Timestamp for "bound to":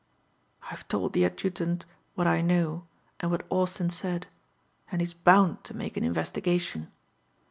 5.13-5.77